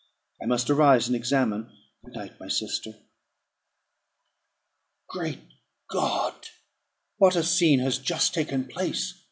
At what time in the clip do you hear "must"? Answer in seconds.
0.47-0.67